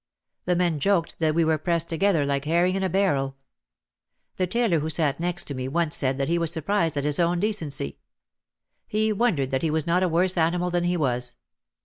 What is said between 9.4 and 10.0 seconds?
that he was